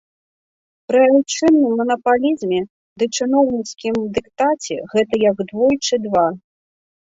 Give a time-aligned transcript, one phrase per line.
[0.91, 2.61] Пры айчынным манапалізме
[3.03, 6.27] ды чыноўніцкім дыктаце гэта як двойчы два.